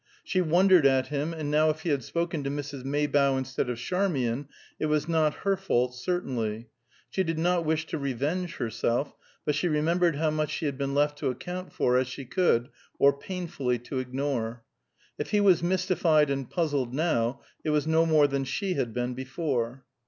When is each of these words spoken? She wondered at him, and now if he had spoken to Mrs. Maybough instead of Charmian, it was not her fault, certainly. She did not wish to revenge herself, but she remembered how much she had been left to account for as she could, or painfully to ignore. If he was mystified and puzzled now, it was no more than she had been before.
She 0.23 0.41
wondered 0.41 0.87
at 0.87 1.09
him, 1.09 1.31
and 1.31 1.51
now 1.51 1.69
if 1.69 1.81
he 1.83 1.89
had 1.89 2.03
spoken 2.03 2.43
to 2.43 2.49
Mrs. 2.49 2.83
Maybough 2.83 3.37
instead 3.37 3.69
of 3.69 3.77
Charmian, 3.77 4.47
it 4.79 4.87
was 4.87 5.07
not 5.07 5.35
her 5.45 5.55
fault, 5.55 5.93
certainly. 5.93 6.69
She 7.11 7.23
did 7.23 7.37
not 7.37 7.65
wish 7.65 7.85
to 7.85 7.99
revenge 7.99 8.55
herself, 8.55 9.15
but 9.45 9.53
she 9.53 9.67
remembered 9.67 10.15
how 10.15 10.31
much 10.31 10.49
she 10.49 10.65
had 10.65 10.75
been 10.75 10.95
left 10.95 11.19
to 11.19 11.29
account 11.29 11.71
for 11.71 11.97
as 11.99 12.07
she 12.07 12.25
could, 12.25 12.69
or 12.97 13.13
painfully 13.15 13.77
to 13.77 13.99
ignore. 13.99 14.63
If 15.19 15.29
he 15.29 15.39
was 15.39 15.61
mystified 15.61 16.31
and 16.31 16.49
puzzled 16.49 16.95
now, 16.95 17.41
it 17.63 17.69
was 17.69 17.85
no 17.85 18.07
more 18.07 18.25
than 18.25 18.43
she 18.43 18.73
had 18.73 18.95
been 18.95 19.13
before. 19.13 19.85